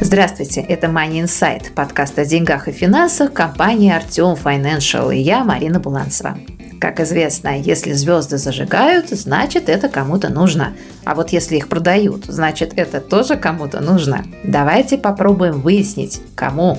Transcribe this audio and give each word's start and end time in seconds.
Здравствуйте, 0.00 0.60
это 0.60 0.86
Money 0.86 1.24
Insight, 1.24 1.72
подкаст 1.74 2.18
о 2.18 2.24
деньгах 2.24 2.68
и 2.68 2.72
финансах 2.72 3.32
компании 3.32 3.92
Артем 3.92 4.34
Financial 4.34 5.14
и 5.14 5.18
я, 5.18 5.42
Марина 5.42 5.80
Буланцева. 5.80 6.38
Как 6.80 7.00
известно, 7.00 7.58
если 7.58 7.92
звезды 7.92 8.38
зажигают, 8.38 9.08
значит 9.08 9.68
это 9.68 9.88
кому-то 9.88 10.28
нужно. 10.28 10.74
А 11.04 11.14
вот 11.14 11.30
если 11.30 11.56
их 11.56 11.68
продают, 11.68 12.26
значит 12.26 12.74
это 12.76 13.00
тоже 13.00 13.36
кому-то 13.36 13.80
нужно. 13.80 14.24
Давайте 14.44 14.96
попробуем 14.96 15.60
выяснить, 15.60 16.20
кому. 16.34 16.78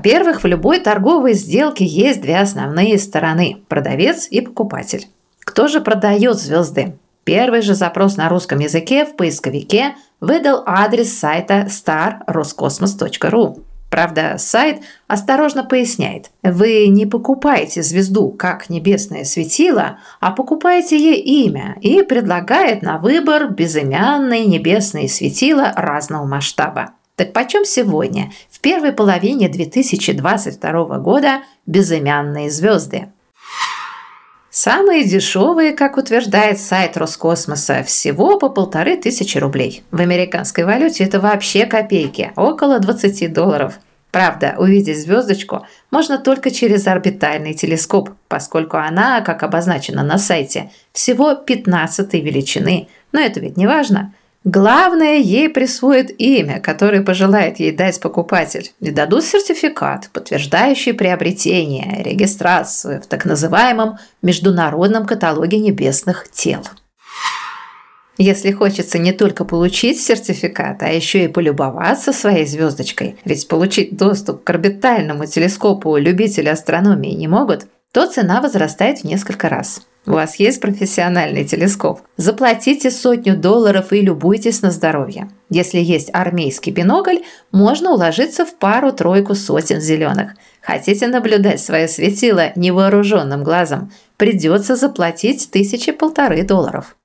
Во-первых, 0.00 0.44
в 0.44 0.46
любой 0.46 0.80
торговой 0.80 1.34
сделке 1.34 1.84
есть 1.84 2.22
две 2.22 2.38
основные 2.38 2.98
стороны– 2.98 3.58
продавец 3.68 4.26
и 4.30 4.40
покупатель. 4.40 5.08
Кто 5.40 5.68
же 5.68 5.82
продает 5.82 6.38
звезды? 6.38 6.96
Первый 7.24 7.60
же 7.60 7.74
запрос 7.74 8.16
на 8.16 8.30
русском 8.30 8.60
языке 8.60 9.04
в 9.04 9.14
поисковике 9.14 9.96
выдал 10.18 10.62
адрес 10.64 11.12
сайта 11.12 11.68
starroscosmos.ru. 11.68 13.62
Правда, 13.90 14.36
сайт 14.38 14.80
осторожно 15.06 15.64
поясняет, 15.64 16.30
вы 16.42 16.86
не 16.86 17.04
покупаете 17.04 17.82
звезду 17.82 18.30
как 18.30 18.70
небесное 18.70 19.24
светило, 19.24 19.98
а 20.18 20.30
покупаете 20.30 20.96
ей 20.96 21.20
имя 21.20 21.76
и 21.82 22.00
предлагает 22.02 22.80
на 22.80 22.96
выбор 22.96 23.50
безымянные 23.50 24.46
небесные 24.46 25.10
светила 25.10 25.74
разного 25.76 26.24
масштаба. 26.24 26.92
Так 27.20 27.34
почем 27.34 27.66
сегодня, 27.66 28.32
в 28.48 28.60
первой 28.60 28.92
половине 28.92 29.50
2022 29.50 30.98
года, 31.00 31.42
безымянные 31.66 32.50
звезды? 32.50 33.08
Самые 34.48 35.04
дешевые, 35.04 35.72
как 35.72 35.98
утверждает 35.98 36.58
сайт 36.58 36.96
Роскосмоса, 36.96 37.82
всего 37.82 38.38
по 38.38 38.48
полторы 38.48 38.96
тысячи 38.96 39.36
рублей. 39.36 39.82
В 39.90 40.00
американской 40.00 40.64
валюте 40.64 41.04
это 41.04 41.20
вообще 41.20 41.66
копейки, 41.66 42.32
около 42.36 42.78
20 42.78 43.30
долларов. 43.34 43.74
Правда, 44.10 44.54
увидеть 44.56 45.02
звездочку 45.02 45.66
можно 45.90 46.16
только 46.16 46.50
через 46.50 46.86
орбитальный 46.86 47.52
телескоп, 47.52 48.12
поскольку 48.28 48.78
она, 48.78 49.20
как 49.20 49.42
обозначено 49.42 50.02
на 50.02 50.16
сайте, 50.16 50.70
всего 50.94 51.34
15 51.34 52.14
величины. 52.14 52.88
Но 53.12 53.20
это 53.20 53.40
ведь 53.40 53.58
не 53.58 53.66
важно. 53.66 54.14
Главное, 54.44 55.18
ей 55.18 55.50
присвоит 55.50 56.18
имя, 56.18 56.60
которое 56.60 57.02
пожелает 57.02 57.60
ей 57.60 57.72
дать 57.72 58.00
покупатель, 58.00 58.72
и 58.80 58.90
дадут 58.90 59.24
сертификат, 59.24 60.08
подтверждающий 60.14 60.94
приобретение, 60.94 62.02
регистрацию 62.02 63.02
в 63.02 63.06
так 63.06 63.26
называемом 63.26 63.98
Международном 64.22 65.04
каталоге 65.04 65.58
небесных 65.58 66.30
тел. 66.30 66.62
Если 68.16 68.50
хочется 68.52 68.98
не 68.98 69.12
только 69.12 69.44
получить 69.44 70.00
сертификат, 70.00 70.82
а 70.82 70.88
еще 70.88 71.24
и 71.24 71.28
полюбоваться 71.28 72.12
своей 72.12 72.46
звездочкой, 72.46 73.16
ведь 73.26 73.46
получить 73.46 73.96
доступ 73.96 74.44
к 74.44 74.50
орбитальному 74.50 75.26
телескопу 75.26 75.96
любители 75.98 76.48
астрономии 76.48 77.12
не 77.12 77.28
могут, 77.28 77.66
то 77.92 78.06
цена 78.06 78.40
возрастает 78.40 79.00
в 79.00 79.04
несколько 79.04 79.48
раз. 79.48 79.82
У 80.06 80.12
вас 80.12 80.36
есть 80.36 80.60
профессиональный 80.60 81.44
телескоп? 81.44 82.00
Заплатите 82.16 82.90
сотню 82.90 83.36
долларов 83.36 83.92
и 83.92 84.00
любуйтесь 84.00 84.62
на 84.62 84.70
здоровье. 84.70 85.28
Если 85.50 85.78
есть 85.78 86.08
армейский 86.12 86.70
бинокль, 86.70 87.18
можно 87.52 87.92
уложиться 87.92 88.46
в 88.46 88.54
пару-тройку 88.56 89.34
сотен 89.34 89.80
зеленых. 89.80 90.32
Хотите 90.62 91.06
наблюдать 91.06 91.60
свое 91.60 91.86
светило 91.86 92.52
невооруженным 92.56 93.44
глазом? 93.44 93.92
Придется 94.16 94.74
заплатить 94.74 95.50
тысячи-полторы 95.50 96.44
долларов. 96.44 96.96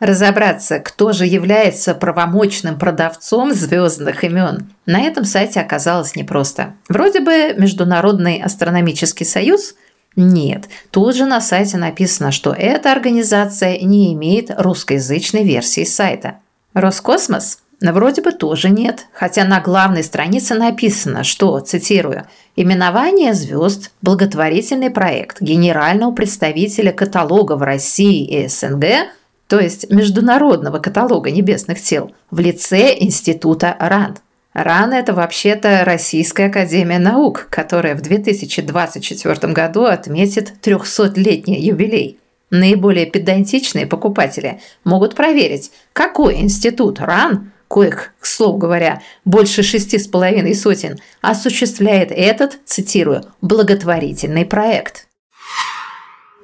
Разобраться, 0.00 0.78
кто 0.78 1.12
же 1.12 1.26
является 1.26 1.94
правомочным 1.94 2.78
продавцом 2.78 3.52
звездных 3.52 4.22
имен, 4.22 4.70
на 4.86 5.00
этом 5.00 5.24
сайте 5.24 5.60
оказалось 5.60 6.14
непросто. 6.14 6.74
Вроде 6.88 7.20
бы 7.20 7.54
Международный 7.56 8.40
астрономический 8.40 9.26
союз– 9.26 9.74
нет, 10.16 10.64
тут 10.90 11.14
же 11.14 11.26
на 11.26 11.40
сайте 11.40 11.76
написано, 11.76 12.32
что 12.32 12.52
эта 12.52 12.90
организация 12.90 13.78
не 13.78 14.12
имеет 14.14 14.50
русскоязычной 14.50 15.44
версии 15.44 15.84
сайта. 15.84 16.38
Роскосмос? 16.74 17.60
Вроде 17.80 18.22
бы 18.22 18.32
тоже 18.32 18.70
нет, 18.70 19.06
хотя 19.12 19.44
на 19.44 19.60
главной 19.60 20.02
странице 20.02 20.54
написано, 20.54 21.22
что, 21.22 21.60
цитирую, 21.60 22.26
«Именование 22.56 23.34
звезд– 23.34 23.92
благотворительный 24.02 24.90
проект 24.90 25.40
генерального 25.40 26.10
представителя 26.10 26.90
каталога 26.90 27.52
в 27.52 27.62
России 27.62 28.24
и 28.24 28.48
СНГ, 28.48 28.84
то 29.48 29.58
есть 29.58 29.90
Международного 29.90 30.78
каталога 30.78 31.30
небесных 31.30 31.82
тел, 31.82 32.12
в 32.30 32.38
лице 32.38 32.94
Института 32.98 33.76
РАНД». 33.80 34.22
РАН– 34.54 34.92
это 34.94 35.12
вообще-то 35.12 35.84
Российская 35.84 36.46
Академия 36.46 36.98
Наук, 36.98 37.46
которая 37.50 37.94
в 37.94 38.00
2024 38.00 39.52
году 39.52 39.84
отметит 39.84 40.54
300-летний 40.62 41.60
юбилей. 41.60 42.18
Наиболее 42.50 43.06
педантичные 43.06 43.86
покупатели 43.86 44.60
могут 44.82 45.14
проверить, 45.14 45.70
какой 45.92 46.40
институт 46.40 46.98
РАН, 46.98 47.52
коих, 47.68 48.14
к 48.18 48.26
слову 48.26 48.56
говоря, 48.56 49.02
больше 49.24 49.62
шести 49.62 49.98
с 49.98 50.08
половиной 50.08 50.54
сотен, 50.54 50.98
осуществляет 51.20 52.10
этот, 52.10 52.58
цитирую, 52.64 53.24
«благотворительный 53.42 54.46
проект». 54.46 55.07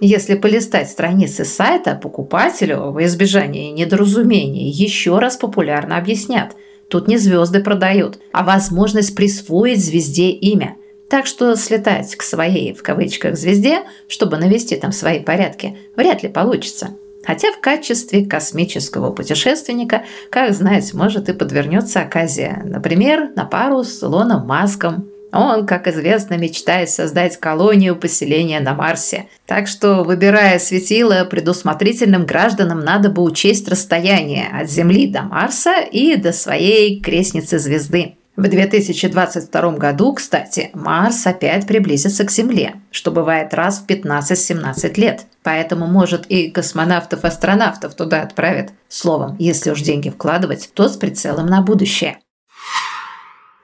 Если 0.00 0.34
полистать 0.34 0.91
страницы 0.91 1.44
сайта, 1.44 1.94
покупателю 1.94 2.91
во 2.91 3.05
избежание 3.05 3.71
недоразумений 3.71 4.71
еще 4.71 5.19
раз 5.19 5.37
популярно 5.37 5.97
объяснят– 5.97 6.55
Тут 6.88 7.09
не 7.09 7.16
звезды 7.16 7.60
продают, 7.60 8.19
а 8.32 8.44
возможность 8.44 9.15
присвоить 9.15 9.84
звезде 9.84 10.31
имя. 10.31 10.77
Так 11.09 11.27
что 11.27 11.55
слетать 11.56 12.15
к 12.16 12.22
своей, 12.22 12.72
в 12.72 12.82
кавычках, 12.82 13.37
звезде, 13.37 13.82
чтобы 14.09 14.37
навести 14.37 14.77
там 14.77 14.93
свои 14.93 15.21
порядки, 15.21 15.77
вряд 15.97 16.22
ли 16.22 16.28
получится. 16.28 16.91
Хотя 17.25 17.53
в 17.53 17.61
качестве 17.61 18.26
космического 18.26 19.11
путешественника, 19.11 20.05
как 20.31 20.53
знать, 20.53 20.93
может 20.93 21.28
и 21.28 21.32
подвернется 21.32 22.00
оказия. 22.00 22.62
Например, 22.65 23.31
на 23.34 23.44
пару 23.44 23.82
с 23.82 24.03
Илоном 24.03 24.47
Маском 24.47 25.11
он, 25.34 25.66
как 25.66 25.88
известно, 25.88 26.34
мечтает 26.34 26.90
создать 26.90 27.38
колонию 27.38 27.96
поселения 27.96 28.60
на 28.60 28.74
Марсе. 28.74 29.26
Так 29.46 29.66
что, 29.66 30.04
выбирая 30.04 30.58
светило, 30.58 31.24
предусмотрительным 31.24 32.26
гражданам 32.26 32.80
надо 32.80 33.08
бы 33.10 33.22
учесть 33.22 33.68
расстояние 33.68 34.48
от 34.48 34.70
Земли 34.70 35.06
до 35.06 35.22
Марса 35.22 35.80
и 35.80 36.16
до 36.16 36.32
своей 36.32 37.00
крестницы 37.00 37.58
звезды. 37.58 38.16
В 38.36 38.48
2022 38.48 39.70
году, 39.72 40.12
кстати, 40.12 40.70
Марс 40.74 41.24
опять 41.24 41.69
приблизится 41.69 42.25
к 42.25 42.32
Земле, 42.32 42.75
что 42.90 43.12
бывает 43.12 43.54
раз 43.54 43.78
в 43.78 43.87
15-17 43.87 45.00
лет. 45.00 45.26
Поэтому, 45.44 45.87
может, 45.87 46.26
и 46.26 46.50
космонавтов-астронавтов 46.50 47.94
туда 47.94 48.22
отправят. 48.22 48.70
Словом, 48.88 49.37
если 49.38 49.70
уж 49.70 49.82
деньги 49.82 50.10
вкладывать, 50.10 50.70
то 50.75 50.88
с 50.88 50.96
прицелом 50.96 51.46
на 51.46 51.62
будущее. 51.62 52.19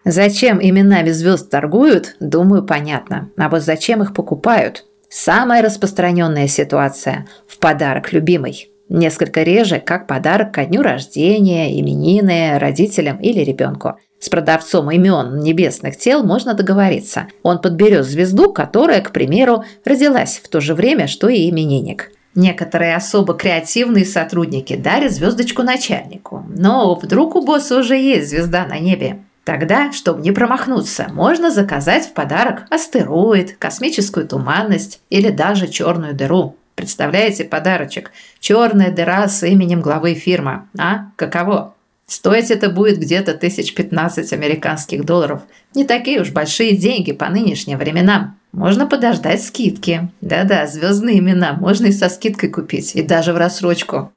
Зачем 0.05 0.58
именами 0.62 1.11
звезд 1.11 1.50
торгуют, 1.50 2.17
думаю, 2.20 2.62
понятно. 2.62 3.31
А 3.37 3.49
вот 3.49 3.62
зачем 3.62 4.02
их 4.02 4.14
покупают? 4.14 4.87
Самая 5.08 5.62
распространенная 5.62 6.47
ситуация– 6.47 7.26
в 7.47 7.58
подарок 7.58 8.12
любимой. 8.12 8.70
Несколько 8.88 9.43
реже, 9.43 9.79
как 9.79 10.06
подарок 10.06 10.52
ко 10.52 10.64
дню 10.64 10.82
рождения, 10.82 11.79
именины, 11.81 12.58
родителям 12.58 13.19
или 13.19 13.41
ребенку. 13.41 13.97
С 14.19 14.29
продавцом 14.29 14.91
имен 14.91 15.41
небесных 15.41 15.97
тел 15.97 16.23
можно 16.25 16.55
договориться. 16.55 17.26
Он 17.43 17.61
подберет 17.61 18.05
звезду, 18.05 18.52
которая, 18.52 19.00
к 19.00 19.12
примеру, 19.12 19.64
родилась 19.85 20.41
в 20.43 20.49
то 20.49 20.61
же 20.61 20.75
время, 20.75 21.06
что 21.06 21.29
и 21.29 21.49
именинник. 21.49 22.11
Некоторые 22.35 22.94
особо 22.94 23.35
креативные 23.35 24.05
сотрудники 24.05 24.76
дарят 24.76 25.12
звездочку 25.12 25.62
начальнику. 25.62 26.44
Но 26.49 26.94
вдруг 26.94 27.35
у 27.35 27.44
босса 27.44 27.79
уже 27.79 27.97
есть 27.97 28.31
звезда 28.31 28.67
на 28.67 28.79
небе. 28.79 29.25
Тогда, 29.44 29.92
чтобы 29.92 30.20
не 30.22 30.32
промахнуться, 30.32 31.08
можно 31.12 31.50
заказать 31.50 32.06
в 32.06 32.12
подарок 32.12 32.64
астероид, 32.70 33.56
космическую 33.58 34.26
туманность 34.26 35.00
или 35.10 35.31
даже 35.31 35.66
черную 35.66 36.14
дыру. 36.14 36.56
Представляете 36.75 37.44
подарочек? 37.44 38.12
Черная 38.38 38.90
дыра 38.90 39.28
с 39.28 39.46
именем 39.46 39.81
главы 39.81 40.14
фирмы. 40.14 40.62
А? 40.78 41.06
Каково? 41.16 41.75
Стоить 42.06 42.50
это 42.50 42.70
будет 42.70 42.98
где-то 42.98 43.34
тысяч 43.34 43.75
пятнадцать 43.75 44.32
американских 44.32 45.04
долларов. 45.04 45.42
Не 45.75 45.84
такие 45.84 46.20
уж 46.20 46.31
большие 46.31 46.76
деньги 46.76 47.12
по 47.12 47.28
нынешним 47.28 47.78
временам. 47.78 48.37
Можно 48.52 48.87
подождать 48.87 49.44
скидки. 49.44 50.10
Да-да, 50.20 50.66
звездные 50.66 51.20
имена 51.20 51.52
можно 51.52 51.87
и 51.87 51.92
со 51.92 52.08
скидкой 52.08 52.50
купить, 52.50 52.96
и 52.96 53.02
даже 53.02 53.32
в 53.32 53.37
рассрочку. 53.37 54.12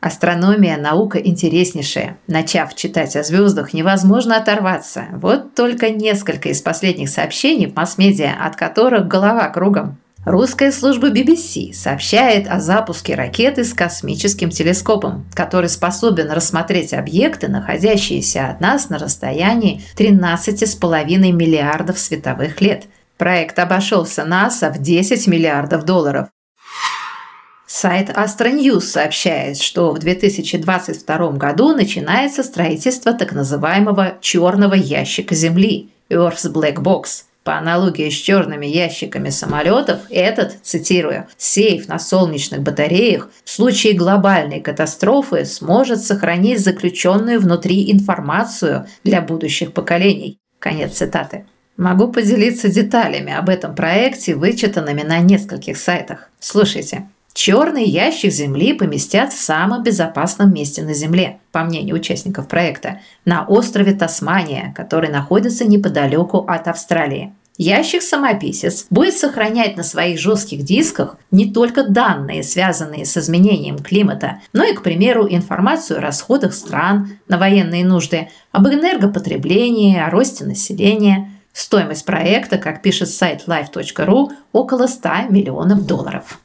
Астрономия– 0.00 0.76
наука 0.78 1.18
интереснейшая. 1.18 2.18
Начав 2.28 2.76
читать 2.76 3.16
о 3.16 3.24
звездах, 3.24 3.72
невозможно 3.72 4.36
оторваться. 4.36 5.06
Вот 5.12 5.56
только 5.56 5.90
несколько 5.90 6.50
из 6.50 6.62
последних 6.62 7.08
сообщений 7.08 7.66
в 7.66 7.74
масс-медиа, 7.74 8.34
от 8.40 8.54
которых 8.54 9.08
голова 9.08 9.48
кругом. 9.48 9.98
Русская 10.24 10.70
служба 10.70 11.10
BBC 11.10 11.72
сообщает 11.72 12.46
о 12.48 12.60
запуске 12.60 13.14
ракеты 13.14 13.64
с 13.64 13.72
космическим 13.72 14.50
телескопом, 14.50 15.24
который 15.34 15.68
способен 15.68 16.30
рассмотреть 16.30 16.92
объекты, 16.92 17.48
находящиеся 17.48 18.50
от 18.50 18.60
нас 18.60 18.90
на 18.90 18.98
расстоянии 18.98 19.80
13,5 19.96 21.32
миллиардов 21.32 21.98
световых 21.98 22.60
лет. 22.60 22.84
Проект 23.16 23.58
обошелся 23.58 24.24
НАСА 24.24 24.70
в 24.70 24.78
10 24.78 25.26
миллиардов 25.26 25.84
долларов. 25.84 26.28
Сайт 27.70 28.08
Astronews 28.08 28.80
сообщает, 28.80 29.58
что 29.58 29.92
в 29.92 29.98
2022 29.98 31.32
году 31.32 31.74
начинается 31.74 32.42
строительство 32.42 33.12
так 33.12 33.32
называемого 33.32 34.14
«черного 34.22 34.72
ящика 34.72 35.34
Земли»– 35.34 35.90
Earth's 36.10 36.50
Black 36.50 36.76
Box. 36.76 37.24
По 37.44 37.58
аналогии 37.58 38.08
с 38.08 38.14
черными 38.14 38.64
ящиками 38.64 39.28
самолетов, 39.28 40.00
этот, 40.08 40.56
цитирую, 40.62 41.26
«сейф 41.36 41.88
на 41.88 41.98
солнечных 41.98 42.62
батареях 42.62 43.28
в 43.44 43.50
случае 43.50 43.92
глобальной 43.92 44.62
катастрофы 44.62 45.44
сможет 45.44 46.02
сохранить 46.02 46.60
заключенную 46.60 47.38
внутри 47.38 47.92
информацию 47.92 48.86
для 49.04 49.20
будущих 49.20 49.74
поколений». 49.74 50.38
Конец 50.58 50.94
цитаты. 50.94 51.44
Могу 51.76 52.08
поделиться 52.08 52.68
деталями 52.68 53.34
об 53.34 53.50
этом 53.50 53.74
проекте, 53.74 54.34
вычитанными 54.34 55.02
на 55.02 55.18
нескольких 55.18 55.76
сайтах. 55.76 56.30
Слушайте. 56.40 57.08
Черный 57.40 57.84
ящик 57.84 58.32
Земли 58.32 58.72
поместят 58.72 59.32
в 59.32 59.40
самом 59.40 59.84
безопасном 59.84 60.52
месте 60.52 60.82
на 60.82 60.92
Земле, 60.92 61.38
по 61.52 61.60
мнению 61.60 61.94
участников 61.94 62.48
проекта, 62.48 62.98
на 63.24 63.44
острове 63.46 63.92
Тасмания, 63.92 64.74
который 64.76 65.08
находится 65.08 65.64
неподалеку 65.64 66.38
от 66.38 66.66
Австралии. 66.66 67.32
Ящик-самописец 67.56 68.86
будет 68.90 69.14
сохранять 69.14 69.76
на 69.76 69.84
своих 69.84 70.18
жестких 70.18 70.64
дисках 70.64 71.16
не 71.30 71.52
только 71.52 71.88
данные, 71.88 72.42
связанные 72.42 73.06
с 73.06 73.16
изменением 73.16 73.78
климата, 73.78 74.40
но 74.52 74.64
и, 74.64 74.74
к 74.74 74.82
примеру, 74.82 75.28
информацию 75.30 75.98
о 75.98 76.02
расходах 76.02 76.52
стран 76.52 77.20
на 77.28 77.38
военные 77.38 77.84
нужды, 77.84 78.30
об 78.50 78.66
энергопотреблении, 78.66 79.96
о 79.96 80.10
росте 80.10 80.44
населения. 80.44 81.30
Стоимость 81.52 82.04
проекта, 82.04 82.58
как 82.58 82.82
пишет 82.82 83.08
сайт 83.10 83.44
life.ru, 83.46 84.30
около 84.50 84.88
100 84.88 85.28
миллионов 85.30 85.86
долларов. 85.86 86.40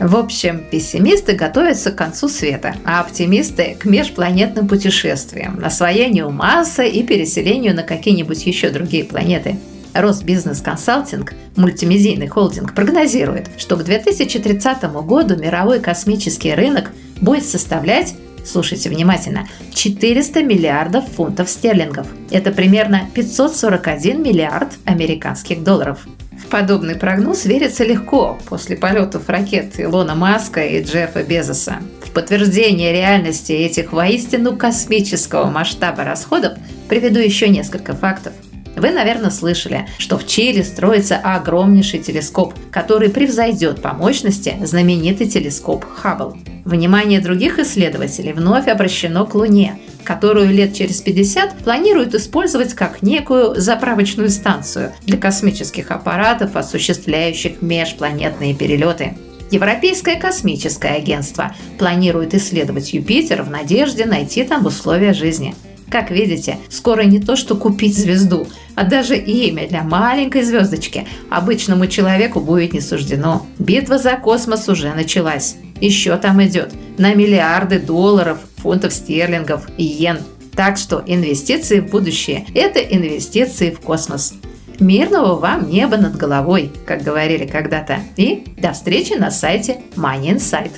В 0.00 0.16
общем, 0.16 0.64
пессимисты 0.70 1.34
готовятся 1.34 1.92
к 1.92 1.96
концу 1.96 2.28
света, 2.28 2.74
а 2.86 3.00
оптимисты– 3.00 3.76
к 3.78 3.84
межпланетным 3.84 4.66
путешествиям, 4.66 5.60
освоению 5.62 6.30
Марса 6.30 6.84
и 6.84 7.02
переселению 7.02 7.74
на 7.74 7.82
какие-нибудь 7.82 8.46
еще 8.46 8.70
другие 8.70 9.04
планеты. 9.04 9.58
Росбизнес 9.92 10.62
Консалтинг, 10.62 11.34
мультимедийный 11.54 12.28
холдинг, 12.28 12.74
прогнозирует, 12.74 13.50
что 13.58 13.76
к 13.76 13.84
2030 13.84 14.84
году 15.04 15.36
мировой 15.36 15.80
космический 15.80 16.54
рынок 16.54 16.92
будет 17.20 17.44
составлять 17.44 18.14
слушайте 18.42 18.88
внимательно, 18.88 19.46
400 19.74 20.42
миллиардов 20.42 21.04
фунтов 21.14 21.50
стерлингов. 21.50 22.06
Это 22.30 22.52
примерно 22.52 23.02
541 23.14 24.22
миллиард 24.22 24.72
американских 24.86 25.62
долларов 25.62 26.06
подобный 26.48 26.94
прогноз 26.94 27.44
верится 27.44 27.84
легко 27.84 28.38
после 28.48 28.76
полетов 28.76 29.28
ракет 29.28 29.78
Илона 29.78 30.14
Маска 30.14 30.64
и 30.64 30.82
Джеффа 30.82 31.22
Безоса. 31.22 31.78
В 32.04 32.10
подтверждение 32.12 32.92
реальности 32.92 33.52
этих 33.52 33.92
воистину 33.92 34.56
космического 34.56 35.50
масштаба 35.50 36.04
расходов 36.04 36.54
приведу 36.88 37.18
еще 37.20 37.48
несколько 37.48 37.94
фактов. 37.94 38.32
Вы, 38.76 38.90
наверное, 38.90 39.30
слышали, 39.30 39.86
что 39.98 40.16
в 40.16 40.26
Чили 40.26 40.62
строится 40.62 41.16
огромнейший 41.16 42.00
телескоп, 42.00 42.54
который 42.70 43.10
превзойдет 43.10 43.82
по 43.82 43.92
мощности 43.92 44.56
знаменитый 44.62 45.28
телескоп 45.28 45.84
Хаббл. 45.84 46.36
Внимание 46.64 47.20
других 47.20 47.58
исследователей 47.58 48.32
вновь 48.32 48.68
обращено 48.68 49.26
к 49.26 49.34
Луне, 49.34 49.78
которую 50.02 50.50
лет 50.50 50.74
через 50.74 51.00
50 51.00 51.58
планируют 51.58 52.14
использовать 52.14 52.74
как 52.74 53.02
некую 53.02 53.60
заправочную 53.60 54.30
станцию 54.30 54.92
для 55.06 55.18
космических 55.18 55.90
аппаратов, 55.90 56.56
осуществляющих 56.56 57.62
межпланетные 57.62 58.54
перелеты. 58.54 59.14
Европейское 59.50 60.16
космическое 60.16 60.94
агентство 60.94 61.54
планирует 61.78 62.34
исследовать 62.34 62.92
Юпитер 62.92 63.42
в 63.42 63.50
надежде 63.50 64.04
найти 64.06 64.44
там 64.44 64.66
условия 64.66 65.12
жизни. 65.12 65.54
Как 65.90 66.12
видите, 66.12 66.58
скоро 66.68 67.02
не 67.02 67.18
то 67.18 67.34
что 67.34 67.56
купить 67.56 67.98
звезду, 67.98 68.46
а 68.76 68.84
даже 68.84 69.16
имя 69.16 69.68
для 69.68 69.82
маленькой 69.82 70.42
звездочки 70.42 71.06
обычному 71.30 71.88
человеку 71.88 72.40
будет 72.40 72.72
не 72.72 72.80
суждено. 72.80 73.44
Битва 73.58 73.98
за 73.98 74.12
космос 74.12 74.68
уже 74.68 74.94
началась. 74.94 75.56
Еще 75.80 76.16
там 76.16 76.42
идет 76.44 76.72
на 76.98 77.14
миллиарды 77.14 77.78
долларов 77.78 78.38
фунтов 78.56 78.92
стерлингов 78.92 79.66
и 79.76 79.84
йен. 79.84 80.18
Так 80.54 80.76
что 80.76 81.02
инвестиции 81.06 81.80
в 81.80 81.90
будущее– 81.90 82.46
это 82.54 82.80
инвестиции 82.80 83.70
в 83.70 83.80
космос. 83.80 84.34
Мирного 84.78 85.36
вам 85.36 85.70
неба 85.70 85.96
над 85.96 86.16
головой, 86.16 86.70
как 86.86 87.02
говорили 87.02 87.46
когда-то. 87.46 87.98
И 88.16 88.44
до 88.58 88.72
встречи 88.72 89.12
на 89.12 89.30
сайте 89.30 89.80
Money 89.96 90.36
Insight. 90.36 90.72